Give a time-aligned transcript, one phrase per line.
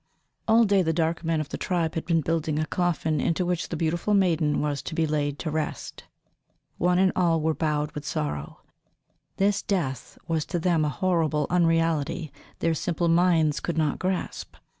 [0.47, 3.69] All day the dark men of the tribe had been building a coffin into which
[3.69, 6.05] the beautiful maiden was to be laid to rest.
[6.79, 8.61] One and all were bowed with sorrow;
[9.37, 14.55] this death was to them a horrible unreality their simple minds could not grasp.